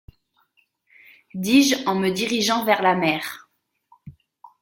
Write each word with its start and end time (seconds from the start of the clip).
dis-je 1.35 1.75
en 1.85 1.93
me 1.99 2.09
dirigeant 2.09 2.65
vers 2.65 2.81
la 2.81 2.95
mer. 2.95 3.51